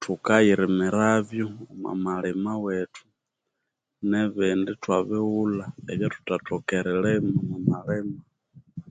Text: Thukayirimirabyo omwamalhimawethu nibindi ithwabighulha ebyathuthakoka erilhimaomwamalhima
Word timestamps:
Thukayirimirabyo 0.00 1.46
omwamalhimawethu 1.72 3.02
nibindi 4.08 4.68
ithwabighulha 4.76 5.64
ebyathuthakoka 5.92 6.70
erilhimaomwamalhima 6.80 8.20